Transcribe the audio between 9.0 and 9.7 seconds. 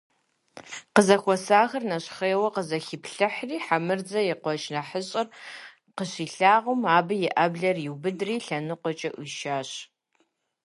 Ӏуишащ.